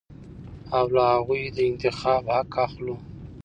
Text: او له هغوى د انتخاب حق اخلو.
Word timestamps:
او 0.77 0.85
له 0.95 1.03
هغوى 1.13 1.43
د 1.55 1.57
انتخاب 1.69 2.23
حق 2.35 2.51
اخلو. 2.65 2.95